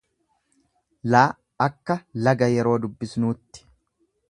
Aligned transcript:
l 1.11 1.13
akka 1.67 1.97
laga 2.27 2.51
yeroo 2.55 2.75
dubbisnuutti. 2.87 3.67